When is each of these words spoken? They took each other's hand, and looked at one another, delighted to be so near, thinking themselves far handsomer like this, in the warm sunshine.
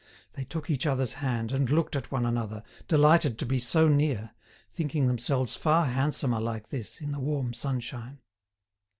They 0.33 0.45
took 0.45 0.67
each 0.71 0.87
other's 0.87 1.13
hand, 1.21 1.51
and 1.51 1.69
looked 1.69 1.95
at 1.95 2.11
one 2.11 2.25
another, 2.25 2.63
delighted 2.87 3.37
to 3.37 3.45
be 3.45 3.59
so 3.59 3.87
near, 3.87 4.31
thinking 4.73 5.05
themselves 5.05 5.55
far 5.55 5.85
handsomer 5.85 6.39
like 6.41 6.69
this, 6.69 7.01
in 7.01 7.11
the 7.11 7.19
warm 7.19 7.53
sunshine. 7.53 8.17